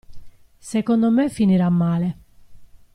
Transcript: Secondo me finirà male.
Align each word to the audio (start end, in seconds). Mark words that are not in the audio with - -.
Secondo 0.57 1.11
me 1.11 1.29
finirà 1.29 1.69
male. 1.69 2.17